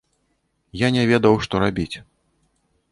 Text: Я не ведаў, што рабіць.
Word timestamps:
Я 0.85 0.91
не 0.95 1.03
ведаў, 1.11 1.39
што 1.47 1.63
рабіць. 1.67 1.95